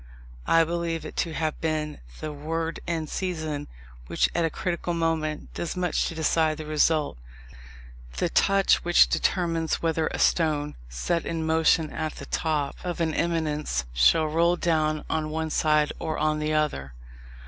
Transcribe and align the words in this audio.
I 0.47 0.63
believe 0.63 1.05
it 1.05 1.15
to 1.17 1.33
have 1.33 1.61
been 1.61 1.99
the 2.21 2.33
word 2.33 2.79
in 2.87 3.05
season, 3.05 3.67
which, 4.07 4.29
at 4.33 4.43
a 4.43 4.49
critical 4.49 4.95
moment, 4.95 5.53
does 5.53 5.77
much 5.77 6.07
to 6.07 6.15
decide 6.15 6.57
the 6.57 6.65
result; 6.65 7.19
the 8.17 8.27
touch 8.27 8.83
which 8.83 9.09
determines 9.09 9.83
whether 9.83 10.07
a 10.07 10.17
stone, 10.17 10.73
set 10.89 11.23
in 11.23 11.45
motion 11.45 11.91
at 11.91 12.15
the 12.15 12.25
top 12.25 12.77
of 12.83 12.99
an 12.99 13.13
eminence, 13.13 13.85
shall 13.93 14.25
roll 14.25 14.55
down 14.55 15.05
on 15.07 15.29
one 15.29 15.51
side 15.51 15.93
or 15.99 16.17
on 16.17 16.39
the 16.39 16.51
other. 16.51 16.93